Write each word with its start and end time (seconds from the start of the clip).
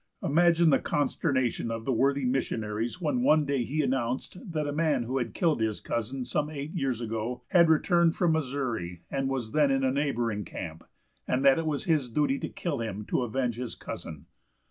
Imagine 0.23 0.71
the 0.71 0.79
consternation 0.79 1.69
of 1.69 1.85
the 1.85 1.91
worthy 1.93 2.25
missionaries 2.25 2.99
when 2.99 3.21
one 3.21 3.45
day 3.45 3.63
he 3.63 3.83
announced 3.83 4.35
that 4.51 4.65
a 4.65 4.71
man 4.73 5.03
who 5.03 5.19
had 5.19 5.35
killed 5.35 5.61
his 5.61 5.79
cousin 5.79 6.25
some 6.25 6.49
eight 6.49 6.71
years 6.73 7.01
ago 7.01 7.43
had 7.49 7.69
returned 7.69 8.15
from 8.15 8.33
the 8.33 8.39
Missouri, 8.39 9.03
and 9.11 9.29
was 9.29 9.51
then 9.51 9.69
in 9.69 9.83
a 9.83 9.91
neighboring 9.91 10.43
camp, 10.43 10.85
and 11.27 11.45
that 11.45 11.59
it 11.59 11.67
was 11.67 11.83
his 11.83 12.09
duty 12.09 12.39
to 12.39 12.49
kill 12.49 12.79
him 12.79 13.05
to 13.05 13.21
avenge 13.21 13.57
his 13.57 13.75
cousin. 13.75 14.25